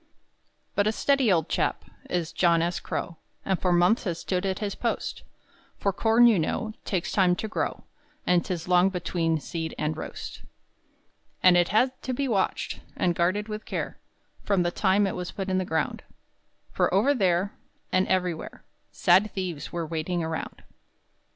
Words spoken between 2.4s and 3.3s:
S. Crow,